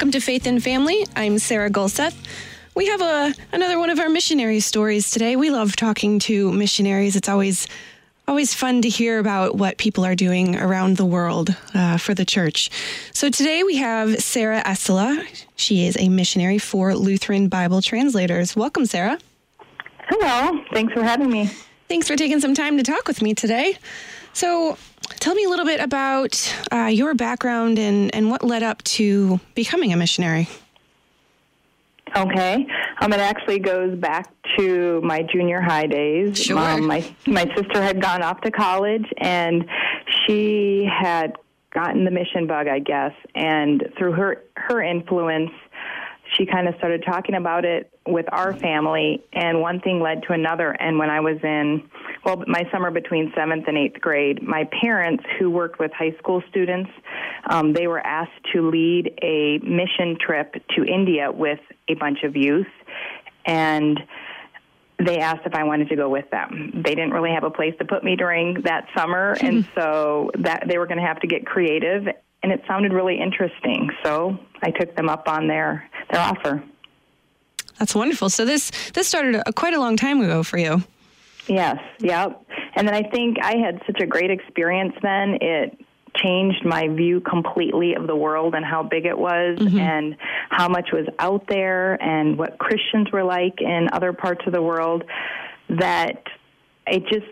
[0.00, 1.06] Welcome to Faith and Family.
[1.14, 2.16] I'm Sarah Gulseth.
[2.74, 5.36] We have a another one of our missionary stories today.
[5.36, 7.16] We love talking to missionaries.
[7.16, 7.68] It's always
[8.26, 12.24] always fun to hear about what people are doing around the world uh, for the
[12.24, 12.70] church.
[13.12, 15.22] So today we have Sarah Esala.
[15.56, 18.56] She is a missionary for Lutheran Bible Translators.
[18.56, 19.18] Welcome, Sarah.
[20.08, 20.64] Hello.
[20.72, 21.50] Thanks for having me.
[21.90, 23.76] Thanks for taking some time to talk with me today.
[24.32, 24.78] So,
[25.18, 29.40] tell me a little bit about uh, your background and, and what led up to
[29.54, 30.48] becoming a missionary.
[32.16, 32.66] Okay.
[33.00, 36.42] Um, it actually goes back to my junior high days.
[36.42, 36.58] Sure.
[36.58, 39.64] Um, my my sister had gone off to college, and
[40.26, 41.36] she had
[41.72, 43.12] gotten the mission bug, I guess.
[43.34, 45.52] And through her her influence,
[46.36, 50.32] she kind of started talking about it with our family, and one thing led to
[50.32, 50.70] another.
[50.70, 51.88] And when I was in,
[52.24, 56.42] well, my summer between seventh and eighth grade, my parents, who worked with high school
[56.50, 56.90] students,
[57.48, 62.36] um, they were asked to lead a mission trip to India with a bunch of
[62.36, 62.66] youth,
[63.46, 63.98] and
[65.04, 66.82] they asked if I wanted to go with them.
[66.84, 70.64] They didn't really have a place to put me during that summer, and so that
[70.68, 72.06] they were going to have to get creative.
[72.42, 76.62] And it sounded really interesting, so I took them up on their their offer.
[77.78, 78.30] That's wonderful.
[78.30, 80.82] So this this started a, quite a long time ago for you.
[81.48, 82.44] Yes, yep.
[82.76, 85.38] And then I think I had such a great experience then.
[85.40, 85.78] It
[86.16, 89.78] changed my view completely of the world and how big it was mm-hmm.
[89.78, 90.16] and
[90.50, 94.62] how much was out there and what Christians were like in other parts of the
[94.62, 95.04] world
[95.68, 96.24] that
[96.86, 97.26] it just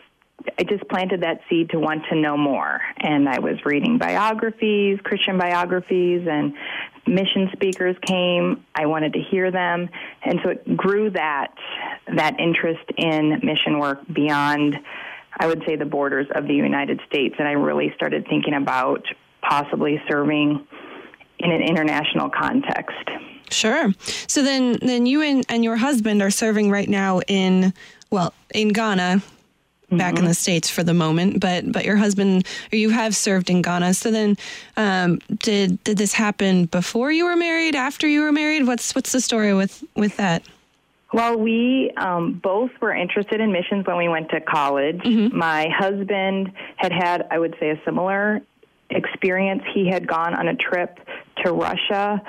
[0.58, 2.81] I just planted that seed to want to know more.
[2.98, 6.55] And I was reading biographies, Christian biographies, and
[7.06, 8.64] mission speakers came.
[8.75, 9.89] I wanted to hear them,
[10.22, 11.55] and so it grew that
[12.16, 14.77] that interest in mission work beyond,
[15.36, 17.34] I would say, the borders of the United States.
[17.39, 19.05] And I really started thinking about
[19.42, 20.66] possibly serving
[21.39, 23.09] in an international context.
[23.50, 23.93] Sure.
[24.26, 27.72] So then then you and, and your husband are serving right now in
[28.10, 29.22] well, in Ghana,
[29.91, 33.50] back in the states for the moment, but but your husband or you have served
[33.50, 33.94] in Ghana.
[33.94, 34.37] So then
[34.76, 38.66] um, did did this happen before you were married, after you were married?
[38.66, 40.43] What's what's the story with with that?
[41.12, 45.00] Well, we um, both were interested in missions when we went to college.
[45.32, 48.43] My husband had had, I would say, a similar
[48.91, 49.62] experience.
[49.72, 50.99] He had gone on a trip
[51.44, 52.20] to Russia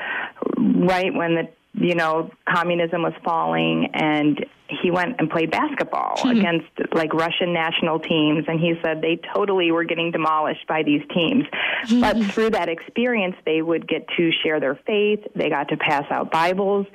[0.57, 4.45] right when the you know communism was falling, and
[4.81, 6.29] he went and played basketball hmm.
[6.29, 11.01] against like Russian national teams, and he said they totally were getting demolished by these
[11.13, 11.45] teams.
[11.85, 12.01] Hmm.
[12.01, 15.19] But through that experience, they would get to share their faith.
[15.35, 16.85] They got to pass out Bibles,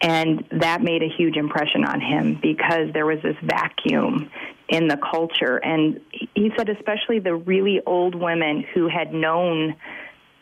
[0.00, 4.30] and that made a huge impression on him because there was this vacuum
[4.68, 5.58] in the culture.
[5.58, 6.00] And
[6.34, 9.76] he said, especially the really old women who had known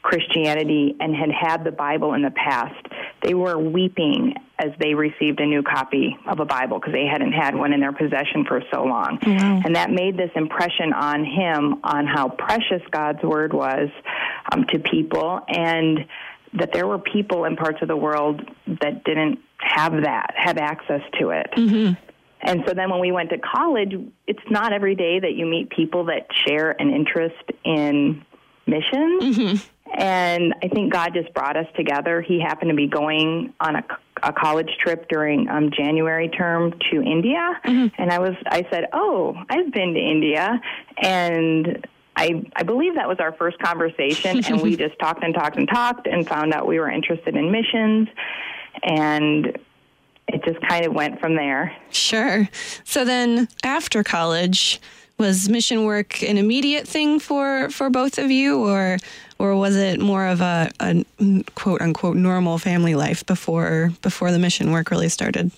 [0.02, 2.86] Christianity and had had the Bible in the past,
[3.22, 7.32] they were weeping as they received a new copy of a Bible because they hadn't
[7.32, 9.18] had one in their possession for so long.
[9.64, 13.88] And that made this impression on him on how precious God's Word was
[14.52, 16.06] um, to people and
[16.54, 21.02] that there were people in parts of the world that didn't have that, have access
[21.20, 21.46] to it.
[22.42, 23.92] And so then when we went to college,
[24.26, 28.24] it's not every day that you meet people that share an interest in
[28.70, 29.68] missions.
[29.92, 32.22] And I think God just brought us together.
[32.22, 33.84] He happened to be going on a,
[34.22, 39.36] a college trip during um, January term to India, and I was I said, "Oh,
[39.48, 40.60] I've been to India,"
[41.02, 41.86] and
[42.16, 45.68] I I believe that was our first conversation, and we just talked and talked and
[45.68, 48.08] talked, and found out we were interested in missions,
[48.84, 49.58] and
[50.28, 51.76] it just kind of went from there.
[51.90, 52.48] Sure.
[52.84, 54.80] So then after college,
[55.20, 58.96] was mission work an immediate thing for for both of you or
[59.38, 61.04] or was it more of a, a
[61.54, 65.52] quote unquote normal family life before before the mission work really started?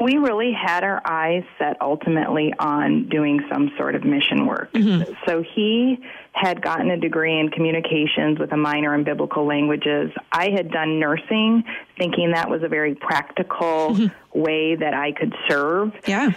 [0.00, 4.72] We really had our eyes set ultimately on doing some sort of mission work.
[4.72, 5.12] Mm-hmm.
[5.26, 5.98] So he
[6.32, 10.10] had gotten a degree in communications with a minor in biblical languages.
[10.32, 11.64] I had done nursing,
[11.98, 14.40] thinking that was a very practical mm-hmm.
[14.40, 15.92] way that I could serve.
[16.06, 16.30] Yeah.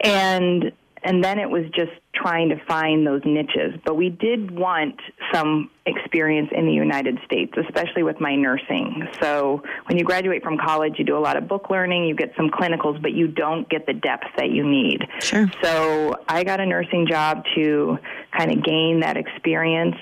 [0.00, 0.72] and
[1.02, 3.74] and then it was just trying to find those niches.
[3.84, 5.00] But we did want
[5.32, 9.08] some experience in the united states especially with my nursing.
[9.22, 12.32] So when you graduate from college you do a lot of book learning you get
[12.36, 15.00] some clinicals but you don't get the depth that you need.
[15.20, 15.50] Sure.
[15.62, 17.98] so i got a nursing job to
[18.36, 19.96] kind of gain that experience.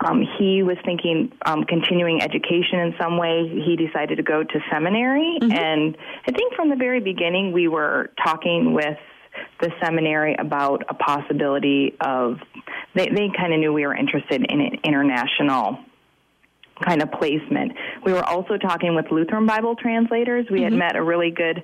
[0.00, 3.48] Um, he was thinking um, continuing education in some way.
[3.48, 5.96] He decided to go to seminary, and
[6.28, 8.98] I think from the very beginning we were talking with
[9.60, 12.38] the seminary about a possibility of.
[12.94, 15.78] They, they kind of knew we were interested in an international
[16.84, 17.72] kind of placement.
[18.04, 20.46] We were also talking with Lutheran Bible translators.
[20.50, 20.64] We mm-hmm.
[20.64, 21.62] had met a really good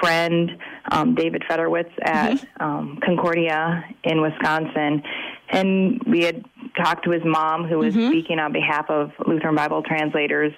[0.00, 0.50] friend,
[0.90, 2.62] um, David Federwitz at mm-hmm.
[2.62, 5.02] um, Concordia in Wisconsin,
[5.48, 6.44] and we had
[6.76, 8.08] talked to his mom, who was mm-hmm.
[8.08, 10.52] speaking on behalf of Lutheran Bible translators,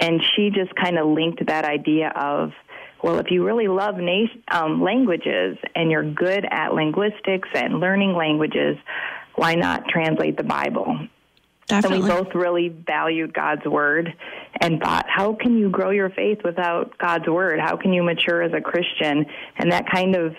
[0.00, 2.52] and she just kind of linked that idea of
[3.04, 8.14] well, if you really love na- um, languages and you're good at linguistics and learning
[8.14, 8.78] languages,
[9.34, 10.98] why not translate the Bible?
[11.66, 11.98] Definitely.
[11.98, 14.14] And we both really valued God's word
[14.58, 17.60] and thought, how can you grow your faith without God's word?
[17.60, 19.26] How can you mature as a Christian?
[19.58, 20.34] And that kind of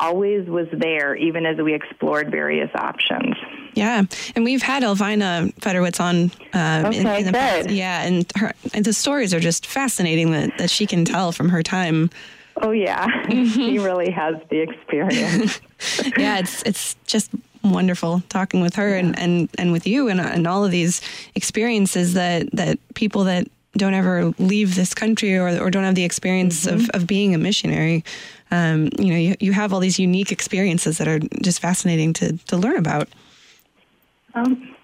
[0.00, 3.36] always was there, even as we explored various options.
[3.74, 4.04] Yeah,
[4.34, 6.30] and we've had Elvina Federwitz on.
[6.52, 7.34] Um, okay, in, in the good.
[7.34, 7.70] Past.
[7.70, 11.48] Yeah, and her and the stories are just fascinating that, that she can tell from
[11.50, 12.10] her time.
[12.60, 13.44] Oh yeah, mm-hmm.
[13.44, 15.60] she really has the experience.
[16.16, 17.30] yeah, it's it's just
[17.62, 18.96] wonderful talking with her yeah.
[18.98, 21.00] and, and, and with you and, and all of these
[21.34, 26.04] experiences that, that people that don't ever leave this country or, or don't have the
[26.04, 26.76] experience mm-hmm.
[26.76, 28.04] of, of being a missionary.
[28.50, 32.36] Um, you know, you, you have all these unique experiences that are just fascinating to,
[32.46, 33.08] to learn about.
[34.38, 34.74] Um,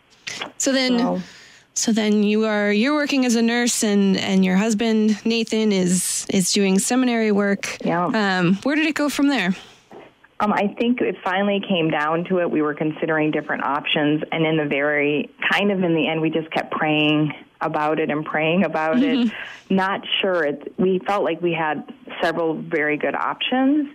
[0.58, 1.22] so then, well,
[1.74, 6.26] so then you are you're working as a nurse, and and your husband Nathan is
[6.30, 7.78] is doing seminary work.
[7.84, 8.06] Yeah.
[8.06, 9.54] Um, where did it go from there?
[10.40, 12.50] Um, I think it finally came down to it.
[12.50, 16.30] We were considering different options, and in the very kind of in the end, we
[16.30, 19.28] just kept praying about it and praying about mm-hmm.
[19.28, 19.32] it.
[19.70, 20.44] Not sure.
[20.44, 23.88] It, we felt like we had several very good options,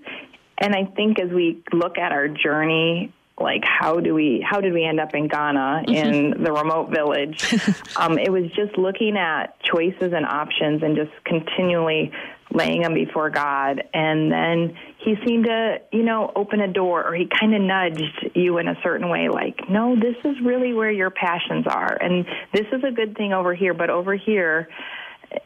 [0.58, 4.74] and I think as we look at our journey like how do we how did
[4.74, 5.94] we end up in Ghana mm-hmm.
[5.94, 7.54] in the remote village?
[7.96, 12.12] um, it was just looking at choices and options and just continually
[12.54, 13.84] laying them before God.
[13.94, 18.32] And then he seemed to, you know, open a door or he kind of nudged
[18.34, 21.98] you in a certain way, like, no, this is really where your passions are.
[22.02, 24.68] And this is a good thing over here, but over here,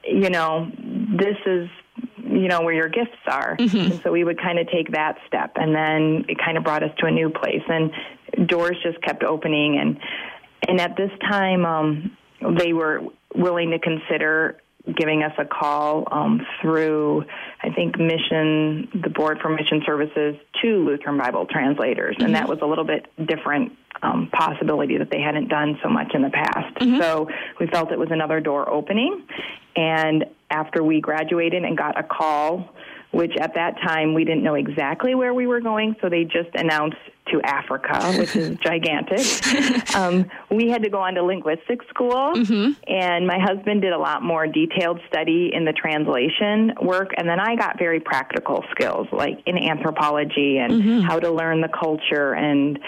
[0.05, 1.67] you know, this is
[2.17, 3.91] you know where your gifts are mm-hmm.
[3.91, 6.83] and so we would kind of take that step and then it kind of brought
[6.83, 9.99] us to a new place and doors just kept opening and
[10.67, 12.17] and at this time um
[12.57, 13.01] they were
[13.35, 14.59] willing to consider
[14.97, 17.23] giving us a call um, through,
[17.61, 22.15] I think, mission, the Board for Mission Services to Lutheran Bible translators.
[22.15, 22.25] Mm-hmm.
[22.25, 23.71] And that was a little bit different
[24.01, 26.75] um, possibility that they hadn't done so much in the past.
[26.75, 26.99] Mm-hmm.
[26.99, 27.29] So
[27.59, 29.25] we felt it was another door opening.
[29.75, 32.73] And after we graduated and got a call,
[33.11, 36.49] which at that time we didn't know exactly where we were going, so they just
[36.55, 36.97] announced
[37.31, 39.95] to Africa, which is gigantic.
[39.95, 42.71] Um, we had to go on to linguistic school, mm-hmm.
[42.87, 47.39] and my husband did a lot more detailed study in the translation work, and then
[47.39, 50.99] I got very practical skills, like in anthropology and mm-hmm.
[51.01, 52.79] how to learn the culture and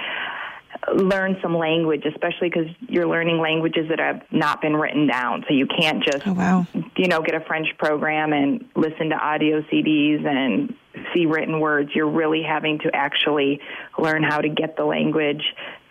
[0.94, 5.44] learn some language, especially because you're learning languages that have not been written down.
[5.48, 6.68] So you can't just, oh, wow.
[6.96, 10.76] you know, get a French program and listen to audio CDs and
[11.14, 11.92] see written words.
[11.94, 13.62] You're really having to actually
[13.98, 15.44] learn how to get the language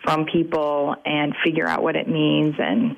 [0.03, 2.55] from people and figure out what it means.
[2.59, 2.95] And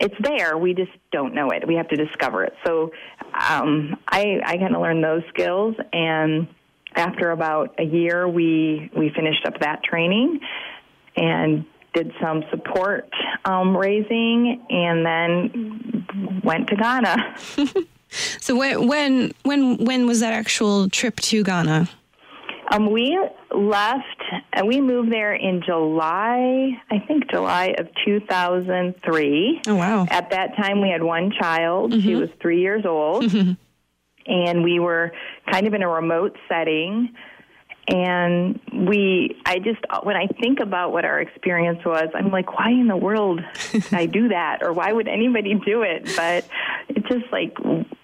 [0.00, 0.56] it's there.
[0.56, 1.66] We just don't know it.
[1.66, 2.54] We have to discover it.
[2.64, 2.92] So
[3.34, 6.48] um, I, I kind of learned those skills and
[6.94, 10.40] after about a year we we finished up that training
[11.16, 13.08] and did some support
[13.44, 17.36] um, raising, and then went to Ghana.
[18.40, 21.88] so when when when when was that actual trip to Ghana?
[22.72, 23.16] Um, we
[23.54, 29.62] left and we moved there in July, I think July of 2003.
[29.68, 30.06] Oh, wow.
[30.10, 31.92] At that time, we had one child.
[31.92, 32.00] Mm-hmm.
[32.00, 33.24] She was three years old.
[33.24, 33.52] Mm-hmm.
[34.28, 35.12] And we were
[35.50, 37.14] kind of in a remote setting
[37.88, 42.70] and we i just when i think about what our experience was i'm like why
[42.70, 43.40] in the world
[43.70, 46.44] did i do that or why would anybody do it but
[46.88, 47.56] it's just like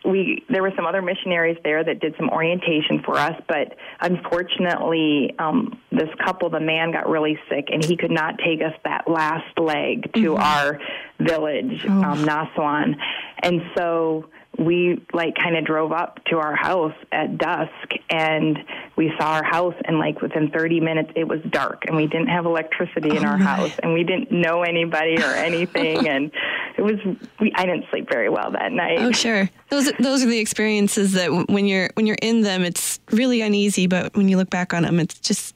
[0.04, 5.34] we there were some other missionaries there that did some orientation for us but unfortunately
[5.38, 9.08] um this couple the man got really sick and he could not take us that
[9.08, 10.42] last leg to mm-hmm.
[10.42, 10.78] our
[11.18, 12.02] village oh.
[12.02, 12.94] um Naswan
[13.42, 17.72] and so we like kind of drove up to our house at dusk
[18.10, 18.58] and
[18.96, 22.26] we saw our house and like within 30 minutes it was dark and we didn't
[22.26, 23.44] have electricity in oh our my.
[23.44, 26.30] house and we didn't know anybody or anything and
[26.76, 26.96] it was
[27.40, 28.98] we I didn't sleep very well that night.
[28.98, 29.48] Oh sure.
[29.70, 33.86] Those those are the experiences that when you're when you're in them it's really uneasy
[33.86, 35.54] but when you look back on them it's just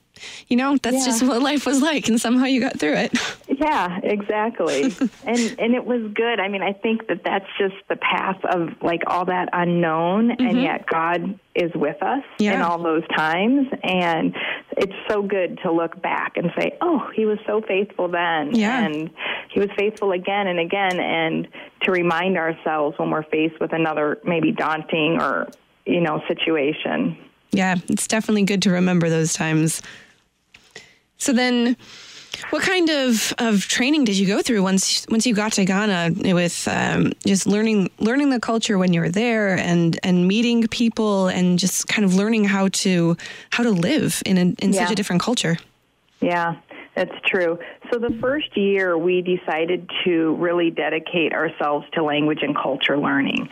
[0.48, 1.04] you know that's yeah.
[1.04, 3.12] just what life was like and somehow you got through it
[3.48, 4.84] yeah exactly
[5.24, 8.68] and and it was good i mean i think that that's just the path of
[8.82, 10.46] like all that unknown mm-hmm.
[10.46, 12.54] and yet god is with us yeah.
[12.54, 14.34] in all those times and
[14.76, 18.84] it's so good to look back and say oh he was so faithful then yeah.
[18.84, 19.10] and
[19.56, 21.48] he was faithful again and again, and
[21.82, 25.48] to remind ourselves when we're faced with another maybe daunting or
[25.86, 27.16] you know situation.
[27.52, 29.80] Yeah, it's definitely good to remember those times.
[31.18, 31.76] So then,
[32.50, 36.12] what kind of, of training did you go through once once you got to Ghana
[36.34, 41.28] with um, just learning learning the culture when you were there and and meeting people
[41.28, 43.16] and just kind of learning how to
[43.50, 44.84] how to live in a, in yeah.
[44.84, 45.56] such a different culture?
[46.20, 46.56] Yeah,
[46.94, 47.58] that's true.
[47.92, 53.48] So the first year we decided to really dedicate ourselves to language and culture learning.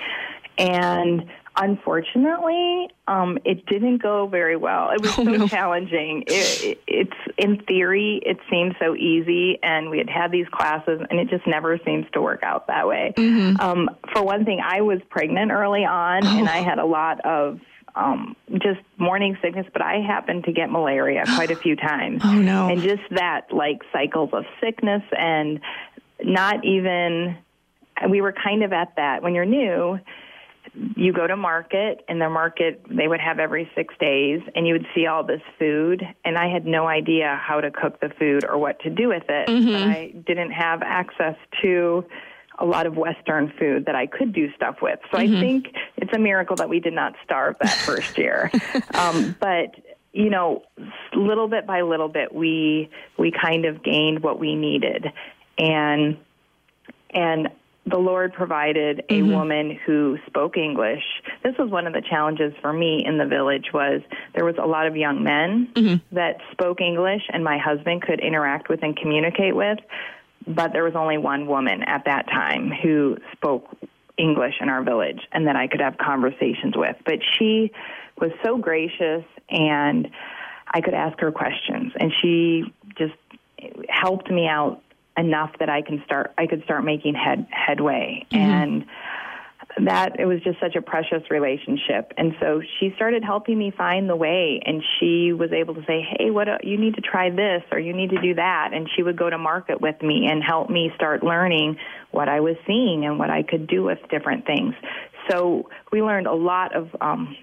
[0.57, 4.91] And Unfortunately, um, it didn't go very well.
[4.91, 5.47] It was oh, so no.
[5.47, 6.25] challenging.
[6.27, 11.01] It, it, it's in theory, it seemed so easy, and we had had these classes,
[11.09, 13.15] and it just never seems to work out that way.
[13.17, 13.61] Mm-hmm.
[13.61, 16.39] Um, for one thing, I was pregnant early on, oh.
[16.39, 17.61] and I had a lot of
[17.95, 22.23] um, just morning sickness, but I happened to get malaria quite a few times.
[22.25, 22.69] Oh no!
[22.69, 25.61] And just that, like cycles of sickness, and
[26.21, 27.39] not even.
[28.11, 30.01] We were kind of at that when you're new
[30.97, 34.73] you go to market and the market they would have every six days and you
[34.73, 38.45] would see all this food and i had no idea how to cook the food
[38.45, 39.73] or what to do with it mm-hmm.
[39.73, 42.05] but i didn't have access to
[42.59, 45.37] a lot of western food that i could do stuff with so mm-hmm.
[45.37, 48.51] i think it's a miracle that we did not starve that first year
[48.95, 49.75] um, but
[50.13, 50.63] you know
[51.15, 55.07] little bit by little bit we we kind of gained what we needed
[55.59, 56.17] and
[57.11, 57.49] and
[57.87, 59.33] the Lord provided a mm-hmm.
[59.33, 61.03] woman who spoke English.
[61.43, 64.01] This was one of the challenges for me in the village was
[64.35, 66.15] there was a lot of young men mm-hmm.
[66.15, 69.79] that spoke English and my husband could interact with and communicate with,
[70.47, 73.69] but there was only one woman at that time who spoke
[74.17, 76.97] English in our village and that I could have conversations with.
[77.05, 77.71] But she
[78.19, 80.09] was so gracious and
[80.73, 83.15] I could ask her questions and she just
[83.89, 84.81] helped me out
[85.17, 88.27] enough that I can start I could start making head headway.
[88.31, 88.37] Mm-hmm.
[88.37, 88.87] and
[89.87, 92.13] that it was just such a precious relationship.
[92.17, 96.07] And so she started helping me find the way and she was able to say
[96.17, 98.71] hey what uh, you need to try this or you need to do that.
[98.73, 101.77] And she would go to market with me and help me start learning
[102.11, 104.75] what I was seeing and what I could do with different things.
[105.29, 107.37] So we learned a lot of um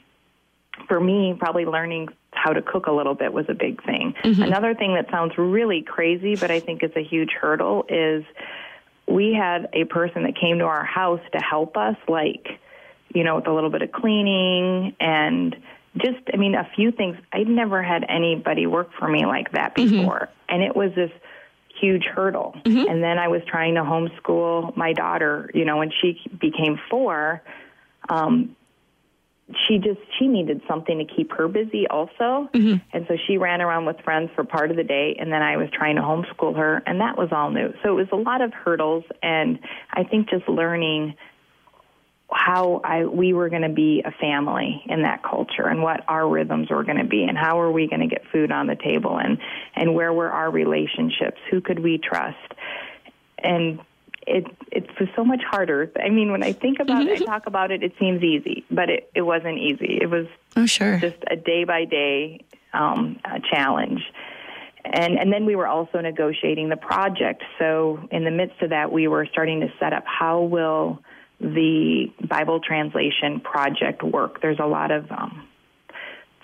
[0.88, 4.14] for me probably learning how to cook a little bit was a big thing.
[4.24, 4.42] Mm-hmm.
[4.42, 8.24] Another thing that sounds really crazy, but I think is a huge hurdle, is
[9.08, 12.48] we had a person that came to our house to help us, like,
[13.14, 15.56] you know, with a little bit of cleaning and
[15.98, 17.18] just, I mean, a few things.
[17.34, 19.98] I'd never had anybody work for me like that mm-hmm.
[19.98, 20.20] before.
[20.20, 20.56] Mm-hmm.
[20.56, 21.12] And it was this
[21.82, 22.56] huge hurdle.
[22.64, 22.90] Mm-hmm.
[22.90, 27.42] And then I was trying to homeschool my daughter, you know, when she became four.
[28.08, 28.56] Um,
[29.68, 32.50] she just she needed something to keep her busy also.
[32.54, 32.76] Mm-hmm.
[32.94, 35.58] and so she ran around with friends for part of the day and then i
[35.58, 37.74] was trying to homeschool her and that was all new.
[37.84, 39.60] So it was a lot of hurdles and
[39.94, 41.16] i think just learning
[42.32, 46.28] how I, we were going to be a family in that culture and what our
[46.28, 48.76] rhythms were going to be and how are we going to get food on the
[48.76, 49.38] table and
[49.76, 51.38] and where were our relationships?
[51.50, 52.38] Who could we trust?
[53.38, 53.80] And
[54.28, 55.92] it it was so much harder.
[56.04, 58.90] I mean, when I think about it, I talk about it, it seems easy, but
[58.90, 60.00] it it wasn't easy.
[60.02, 63.20] It was oh sure just a day by day um,
[63.52, 64.02] challenge.
[64.84, 67.44] And and then we were also negotiating the project.
[67.60, 71.00] So in the midst of that, we were starting to set up how will
[71.40, 74.42] the Bible translation project work.
[74.42, 75.48] There's a lot of um,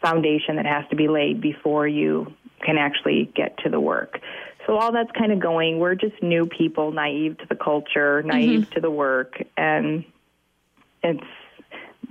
[0.01, 2.33] foundation that has to be laid before you
[2.65, 4.19] can actually get to the work.
[4.67, 5.79] So all that's kind of going.
[5.79, 8.73] We're just new people, naive to the culture, naive mm-hmm.
[8.73, 10.03] to the work, and
[11.01, 11.23] it's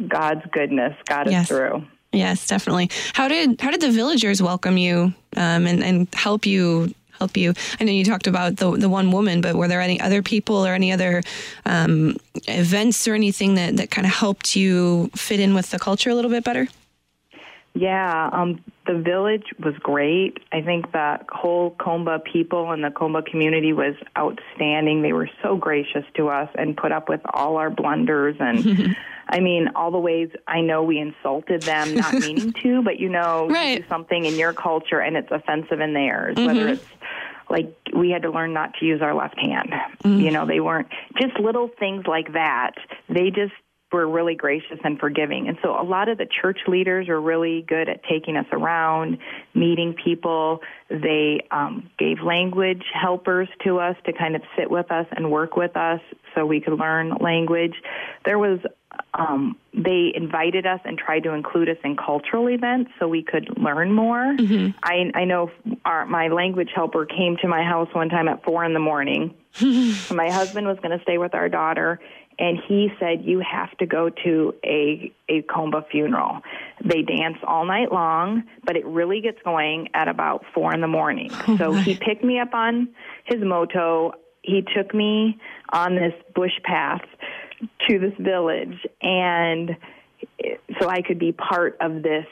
[0.09, 1.43] God's goodness got yes.
[1.43, 1.85] us through.
[2.13, 2.91] Yes, definitely.
[3.13, 7.53] How did how did the villagers welcome you um, and and help you help you?
[7.79, 10.67] I know you talked about the the one woman, but were there any other people
[10.67, 11.23] or any other
[11.67, 12.17] um,
[12.49, 16.15] events or anything that that kind of helped you fit in with the culture a
[16.15, 16.69] little bit better?
[17.77, 20.39] Yeah, um, the village was great.
[20.51, 25.03] I think the whole Komba people and the Komba community was outstanding.
[25.03, 28.97] They were so gracious to us and put up with all our blunders and
[29.29, 33.11] I mean all the ways I know we insulted them, not meaning to, but you
[33.11, 33.81] know, right.
[33.81, 36.47] you something in your culture and it's offensive in theirs, mm-hmm.
[36.47, 36.87] whether it's
[37.51, 39.71] like we had to learn not to use our left hand.
[40.03, 40.21] Mm-hmm.
[40.21, 40.89] You know, they weren't
[41.21, 42.73] just little things like that.
[43.11, 43.53] They just
[43.97, 45.49] were really gracious and forgiving.
[45.49, 49.19] And so a lot of the church leaders were really good at taking us around,
[49.55, 50.61] meeting people.
[50.91, 55.57] They um, gave language helpers to us to kind of sit with us and work
[55.57, 56.01] with us
[56.35, 57.75] so we could learn language.
[58.25, 58.61] There was
[59.15, 63.59] um, they invited us and tried to include us in cultural events so we could
[63.59, 64.19] learn more.
[64.19, 64.79] Mm-hmm.
[64.83, 65.51] I, I know
[65.85, 69.35] our, my language helper came to my house one time at four in the morning.
[69.61, 71.99] my husband was going to stay with our daughter,
[72.39, 76.41] and he said you have to go to a a komba funeral.
[76.85, 80.89] They dance all night long but it really gets going at about four in the
[80.89, 81.31] morning.
[81.49, 81.81] Oh so my.
[81.83, 82.89] he picked me up on
[83.25, 84.13] his moto.
[84.43, 85.39] He took me
[85.71, 87.03] on this bush path
[87.89, 88.79] to this village.
[89.03, 89.77] And
[90.81, 92.27] so I could be part of this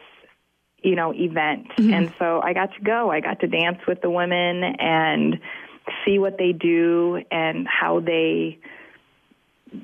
[0.83, 1.69] you know event.
[1.77, 1.95] Mm-hmm.
[1.95, 3.11] and so I got to go.
[3.11, 5.41] I got to dance with the women and
[6.05, 8.59] see what they do and how they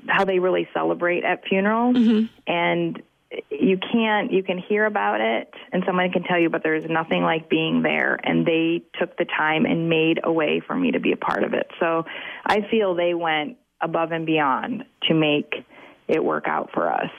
[0.07, 2.25] how they really celebrate at funerals mm-hmm.
[2.47, 3.01] and
[3.49, 7.23] you can't you can hear about it and someone can tell you but there's nothing
[7.23, 10.99] like being there and they took the time and made a way for me to
[10.99, 12.03] be a part of it so
[12.45, 15.65] i feel they went above and beyond to make
[16.07, 17.09] it work out for us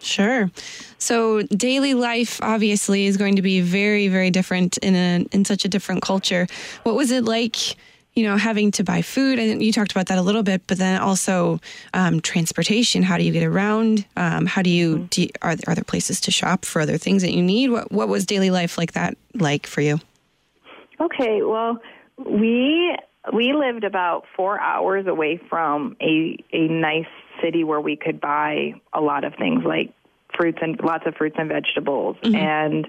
[0.00, 0.50] Sure.
[0.98, 5.64] So daily life obviously is going to be very, very different in a in such
[5.64, 6.46] a different culture.
[6.82, 7.56] What was it like
[8.14, 9.38] you know, having to buy food.
[9.38, 11.60] And you talked about that a little bit, but then also
[11.92, 13.02] um, transportation.
[13.02, 14.06] How do you get around?
[14.16, 15.04] Um, how do you, mm-hmm.
[15.06, 17.70] do you, are, are there places to shop for other things that you need?
[17.70, 19.98] What, what was daily life like that like for you?
[21.00, 21.80] Okay, well,
[22.18, 22.96] we
[23.32, 27.06] we lived about four hours away from a a nice
[27.42, 29.92] city where we could buy a lot of things like
[30.36, 32.34] fruits and lots of fruits and vegetables mm-hmm.
[32.34, 32.86] and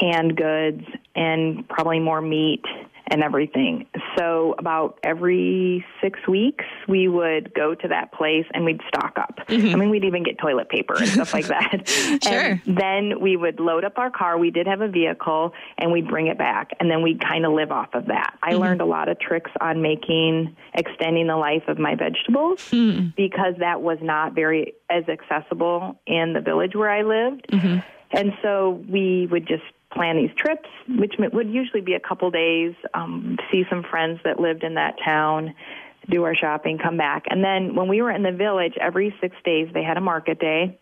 [0.00, 0.84] canned goods
[1.14, 2.64] and probably more meat
[3.10, 3.86] and everything.
[4.16, 9.38] So about every six weeks, we would go to that place and we'd stock up.
[9.48, 9.74] Mm-hmm.
[9.74, 11.88] I mean, we'd even get toilet paper and stuff like that.
[12.22, 12.32] sure.
[12.32, 14.38] And then we would load up our car.
[14.38, 17.52] We did have a vehicle, and we'd bring it back, and then we'd kind of
[17.52, 18.36] live off of that.
[18.42, 18.60] I mm-hmm.
[18.60, 23.08] learned a lot of tricks on making extending the life of my vegetables mm-hmm.
[23.16, 27.46] because that was not very as accessible in the village where I lived.
[27.50, 27.78] Mm-hmm.
[28.10, 29.62] And so we would just
[29.98, 34.38] plan these trips, which would usually be a couple days, um, see some friends that
[34.38, 35.54] lived in that town,
[36.08, 37.24] do our shopping, come back.
[37.28, 40.38] And then when we were in the village, every six days they had a market
[40.38, 40.78] day,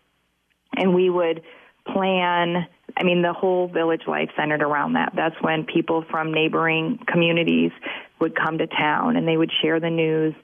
[0.76, 1.42] and we would
[1.86, 2.66] plan.
[2.94, 5.12] I mean, the whole village life centered around that.
[5.16, 7.72] That's when people from neighboring communities
[8.18, 10.34] would come to town and they would share the news.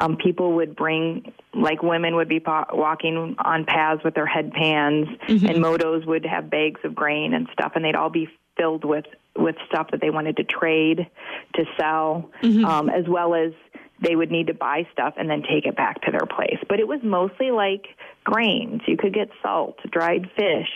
[0.00, 5.08] Um, people would bring, like women would be po- walking on paths with their headbands,
[5.28, 5.46] mm-hmm.
[5.46, 9.06] and motos would have bags of grain and stuff, and they'd all be filled with
[9.38, 11.10] with stuff that they wanted to trade,
[11.54, 12.64] to sell, mm-hmm.
[12.64, 13.52] um, as well as
[14.00, 16.58] they would need to buy stuff and then take it back to their place.
[16.68, 17.86] But it was mostly like
[18.24, 18.82] grains.
[18.86, 20.68] You could get salt, dried fish,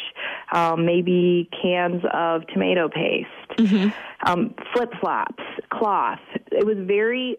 [0.52, 3.28] um, maybe cans of tomato paste,
[3.58, 3.88] mm-hmm.
[4.26, 6.20] um, flip flops, cloth.
[6.50, 7.36] It was very,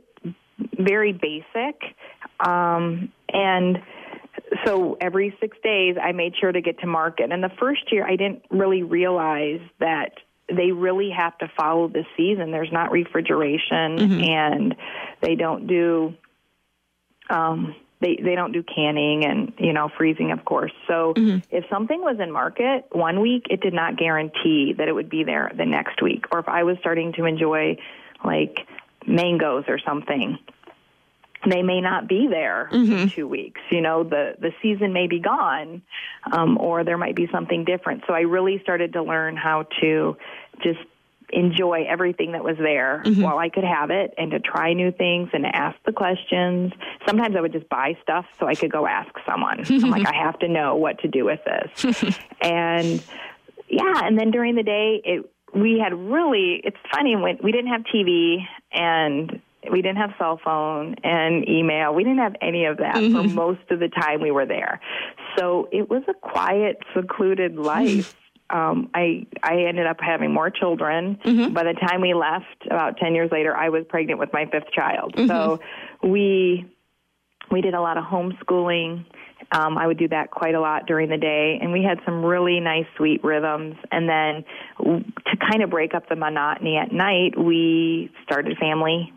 [0.78, 1.82] very basic.
[2.46, 3.80] Um, and
[4.66, 7.32] so every six days, I made sure to get to market.
[7.32, 10.12] And the first year, I didn't really realize that
[10.56, 12.52] they really have to follow the season.
[12.52, 14.24] There's not refrigeration, mm-hmm.
[14.24, 14.76] and
[15.22, 16.16] they don't do
[17.30, 20.72] um, they they don't do canning and you know freezing, of course.
[20.88, 21.40] So mm-hmm.
[21.56, 25.24] if something was in market one week, it did not guarantee that it would be
[25.24, 26.26] there the next week.
[26.32, 27.78] Or if I was starting to enjoy
[28.26, 28.60] like
[29.06, 30.38] mangoes or something,
[31.48, 32.92] they may not be there mm-hmm.
[32.92, 33.62] in two weeks.
[33.70, 35.82] You know, the the season may be gone,
[36.32, 38.04] um, or there might be something different.
[38.08, 40.18] So I really started to learn how to
[40.64, 40.80] just
[41.34, 43.22] enjoy everything that was there mm-hmm.
[43.22, 46.74] while I could have it and to try new things and to ask the questions.
[47.08, 49.64] Sometimes I would just buy stuff so I could go ask someone.
[49.70, 52.20] I'm like, I have to know what to do with this.
[52.42, 53.04] and
[53.70, 57.72] yeah, and then during the day, it we had really it's funny when we didn't
[57.72, 58.38] have TV
[58.72, 61.94] and we didn't have cell phone and email.
[61.94, 63.16] We didn't have any of that mm-hmm.
[63.16, 64.82] for most of the time we were there.
[65.38, 68.16] So it was a quiet, secluded life
[68.52, 71.18] um, I I ended up having more children.
[71.26, 71.54] Mm-hmm.
[71.54, 74.72] By the time we left, about ten years later, I was pregnant with my fifth
[74.74, 75.16] child.
[75.16, 75.28] Mm-hmm.
[75.28, 75.60] So
[76.04, 76.66] we
[77.52, 79.06] we did a lot of homeschooling.
[79.52, 82.24] Um, I would do that quite a lot during the day, and we had some
[82.24, 83.76] really nice, sweet rhythms.
[83.92, 84.46] And then
[84.80, 89.12] to kind of break up the monotony at night, we started family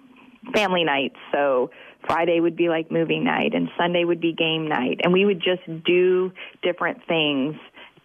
[0.54, 1.16] family nights.
[1.32, 1.70] So
[2.06, 5.40] Friday would be like movie night, and Sunday would be game night, and we would
[5.40, 7.56] just do different things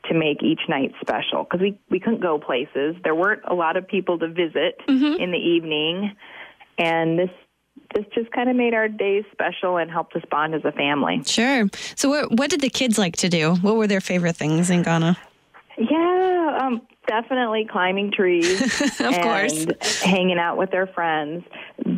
[0.10, 2.96] to make each night special because we we couldn't go places.
[3.04, 5.22] There weren't a lot of people to visit mm-hmm.
[5.22, 6.16] in the evening,
[6.78, 7.30] and this
[7.96, 11.24] this just kind of made our days special and helped us bond as a family.
[11.26, 11.68] Sure.
[11.96, 13.56] So, what what did the kids like to do?
[13.56, 15.18] What were their favorite things in Ghana?
[15.78, 18.62] Yeah, um, definitely climbing trees
[19.02, 21.44] of course hanging out with their friends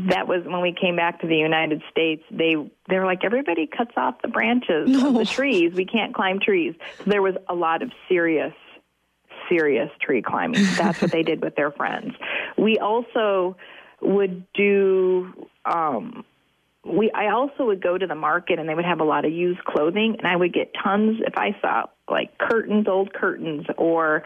[0.10, 2.24] that was when we came back to the United States.
[2.32, 2.56] They
[2.90, 5.10] they were like everybody cuts off the branches no.
[5.10, 5.74] of the trees.
[5.74, 6.76] We can't climb trees.
[7.00, 8.54] So there was a lot of serious
[9.50, 10.64] serious tree climbing.
[10.78, 12.14] That's what they did with their friends.
[12.58, 13.58] We also
[14.02, 16.24] would do um
[16.84, 19.32] we I also would go to the market and they would have a lot of
[19.32, 24.24] used clothing and I would get tons if I saw like curtains, old curtains or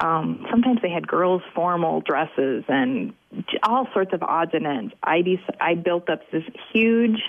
[0.00, 3.14] um sometimes they had girls formal dresses and
[3.62, 4.94] all sorts of odds and ends.
[5.02, 7.20] I de- I built up this huge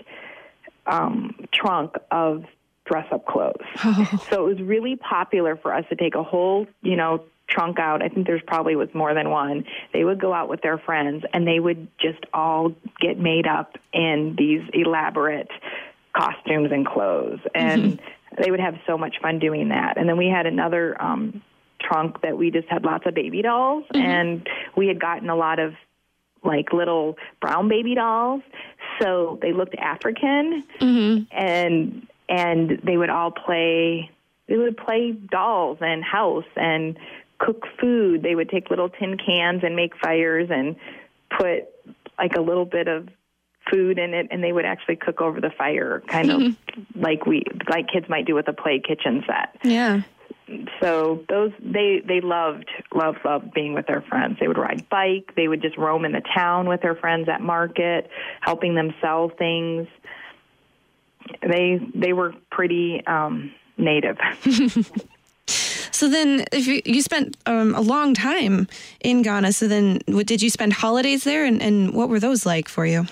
[0.85, 2.45] um trunk of
[2.85, 3.55] dress up clothes.
[3.83, 4.25] Oh.
[4.29, 8.01] So it was really popular for us to take a whole, you know, trunk out.
[8.01, 9.65] I think there's probably was more than one.
[9.93, 13.77] They would go out with their friends and they would just all get made up
[13.93, 15.49] in these elaborate
[16.15, 17.39] costumes and clothes.
[17.55, 18.43] And mm-hmm.
[18.43, 19.97] they would have so much fun doing that.
[19.97, 21.41] And then we had another um
[21.87, 24.05] trunk that we just had lots of baby dolls mm-hmm.
[24.05, 25.73] and we had gotten a lot of
[26.43, 28.41] like little brown baby dolls.
[29.01, 31.23] So they looked African mm-hmm.
[31.35, 34.11] and and they would all play
[34.47, 36.97] they would play dolls and house and
[37.37, 38.23] cook food.
[38.23, 40.75] They would take little tin cans and make fires and
[41.37, 41.65] put
[42.17, 43.09] like a little bit of
[43.69, 46.55] food in it and they would actually cook over the fire kind of
[46.95, 49.57] like we like kids might do with a play kitchen set.
[49.63, 50.01] Yeah.
[50.81, 54.37] So those they they loved loved loved being with their friends.
[54.39, 57.41] They would ride bike, they would just roam in the town with their friends at
[57.41, 58.09] market,
[58.41, 59.87] helping them sell things.
[61.41, 64.17] They they were pretty um native.
[65.97, 68.67] So then, if you, you spent um, a long time
[68.99, 72.45] in Ghana, so then what, did you spend holidays there, and, and what were those
[72.45, 73.07] like for you?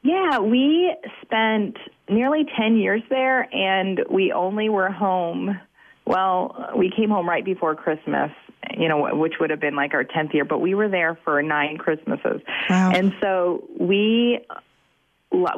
[0.00, 1.76] Yeah, we spent
[2.08, 5.60] nearly 10 years there, and we only were home.
[6.06, 8.30] Well, we came home right before Christmas,
[8.76, 11.42] you know, which would have been like our 10th year, but we were there for
[11.42, 12.42] nine Christmases.
[12.68, 12.92] Wow.
[12.94, 14.40] And so we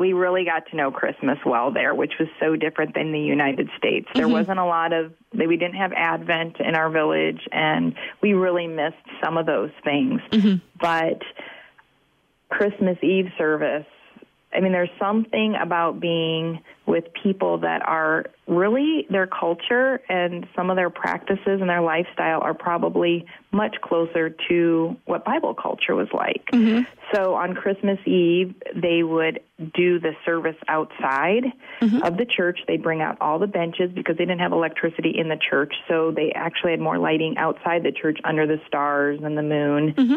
[0.01, 3.69] we really got to know Christmas well there, which was so different than the United
[3.77, 4.09] States.
[4.15, 4.33] There mm-hmm.
[4.33, 8.97] wasn't a lot of we didn't have Advent in our village, and we really missed
[9.23, 10.21] some of those things.
[10.31, 10.57] Mm-hmm.
[10.81, 11.21] But
[12.49, 13.85] Christmas Eve service
[14.57, 20.71] I mean, there's something about being with people that are really their culture and some
[20.71, 26.09] of their practices and their lifestyle are probably much closer to what Bible culture was
[26.13, 26.45] like.
[26.53, 26.85] Mm-hmm.
[27.13, 29.41] So on Christmas Eve, they would
[29.75, 31.45] do the service outside
[31.81, 32.03] mm-hmm.
[32.03, 32.61] of the church.
[32.69, 36.13] They bring out all the benches because they didn't have electricity in the church, so
[36.15, 39.95] they actually had more lighting outside the church under the stars and the moon.
[39.95, 40.15] Mm-hmm.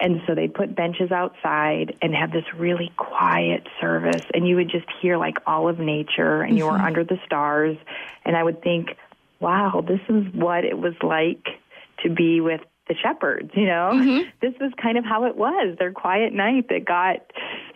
[0.00, 4.22] And so they'd put benches outside and have this really quiet service.
[4.32, 6.86] And you would just hear like all of nature and you were mm-hmm.
[6.86, 7.69] under the stars.
[8.24, 8.88] And I would think,
[9.40, 11.46] wow, this is what it was like
[12.02, 13.92] to be with the shepherds, you know?
[13.94, 14.28] Mm-hmm.
[14.40, 17.18] This was kind of how it was, their quiet night that got,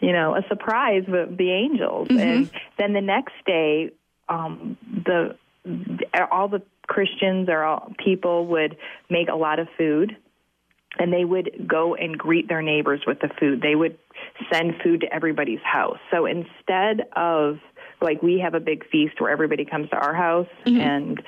[0.00, 2.09] you know, a surprise with the angels.
[2.09, 2.20] Mm-hmm.
[2.20, 3.92] And then the next day,
[4.28, 5.37] um, the
[6.30, 8.76] all the Christians or all people would
[9.09, 10.16] make a lot of food
[10.98, 13.61] and they would go and greet their neighbors with the food.
[13.62, 13.98] They would
[14.52, 15.98] send food to everybody's house.
[16.11, 17.59] So instead of
[18.04, 20.80] like we have a big feast where everybody comes to our house mm-hmm.
[20.80, 21.22] and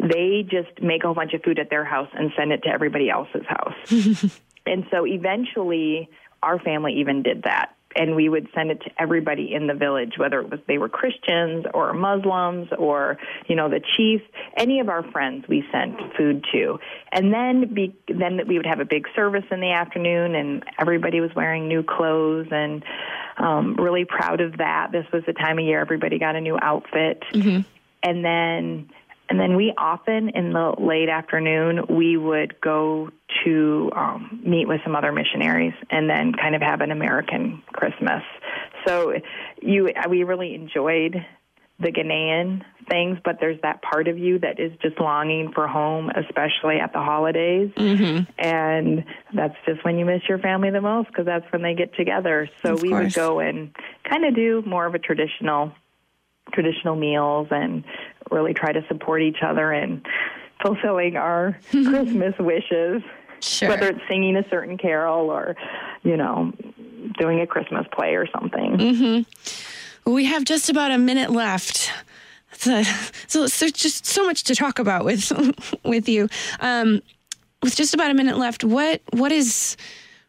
[0.00, 2.68] they just make a whole bunch of food at their house and send it to
[2.68, 3.74] everybody else's house.
[4.66, 6.10] and so eventually
[6.42, 10.14] our family even did that and we would send it to everybody in the village,
[10.18, 14.20] whether it was they were Christians or Muslims or you know the chief,
[14.56, 16.78] any of our friends we sent food to,
[17.12, 21.20] and then be, then we would have a big service in the afternoon, and everybody
[21.20, 22.84] was wearing new clothes and
[23.38, 24.92] um, really proud of that.
[24.92, 27.60] This was the time of year everybody got a new outfit, mm-hmm.
[28.02, 28.90] and then
[29.28, 33.10] and then we often in the late afternoon we would go
[33.44, 38.22] to um, meet with some other missionaries and then kind of have an American Christmas.
[38.86, 39.14] So
[39.60, 41.24] you we really enjoyed
[41.80, 46.10] the Ghanaian things, but there's that part of you that is just longing for home,
[46.10, 47.70] especially at the holidays.
[47.76, 48.30] Mm-hmm.
[48.38, 51.94] And that's just when you miss your family the most because that's when they get
[51.94, 52.48] together.
[52.62, 53.04] So of we course.
[53.04, 53.70] would go and
[54.08, 55.72] kind of do more of a traditional
[56.52, 57.84] traditional meals and
[58.30, 60.02] really try to support each other in
[60.62, 63.02] fulfilling our Christmas wishes.
[63.40, 63.68] Sure.
[63.68, 65.56] Whether it's singing a certain carol or,
[66.02, 66.52] you know,
[67.18, 68.76] doing a Christmas play or something.
[68.76, 70.12] Mm-hmm.
[70.12, 71.92] We have just about a minute left.
[72.52, 72.82] So,
[73.28, 75.30] so, there's just so much to talk about with
[75.84, 76.28] with you.
[76.58, 77.02] Um,
[77.62, 79.76] with just about a minute left, what what is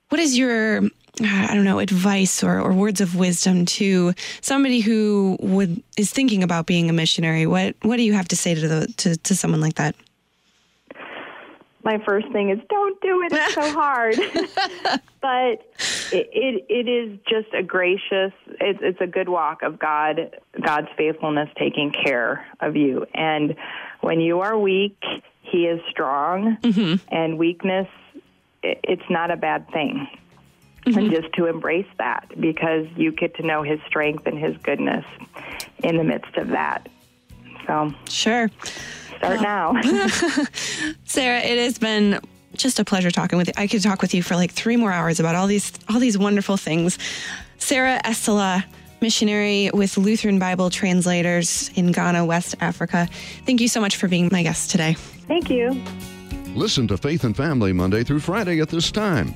[0.09, 0.81] what is your
[1.21, 6.43] I don't know, advice or, or words of wisdom to somebody who would is thinking
[6.43, 7.45] about being a missionary?
[7.45, 9.95] What what do you have to say to the to, to someone like that?
[11.83, 13.31] my first thing is don't do it.
[13.33, 14.15] It's so hard.
[15.21, 15.65] but
[16.11, 18.31] it, it, it is just a gracious.
[18.61, 23.05] It's it's a good walk of God, God's faithfulness taking care of you.
[23.13, 23.55] And
[24.01, 24.97] when you are weak,
[25.41, 26.95] He is strong, mm-hmm.
[27.13, 27.87] and weakness,
[28.61, 30.07] it, it's not a bad thing.
[30.85, 30.97] Mm-hmm.
[30.97, 35.05] And just to embrace that because you get to know His strength and His goodness
[35.83, 36.87] in the midst of that.
[37.67, 38.49] So sure
[39.19, 39.79] start now.
[41.05, 42.19] Sarah, it has been
[42.55, 43.53] just a pleasure talking with you.
[43.57, 46.17] I could talk with you for like three more hours about all these all these
[46.17, 46.97] wonderful things.
[47.57, 48.63] Sarah Esala,
[49.01, 53.07] missionary with Lutheran Bible translators in Ghana, West Africa.
[53.45, 54.93] Thank you so much for being my guest today.
[55.27, 55.81] Thank you.
[56.55, 59.35] Listen to Faith and Family Monday through Friday at this time.